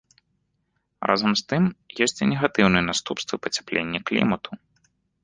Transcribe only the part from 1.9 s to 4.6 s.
ёсць і негатыўныя наступствы пацяплення клімату.